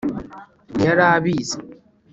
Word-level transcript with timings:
ntiyari 0.75 1.03
abizi 1.17 1.57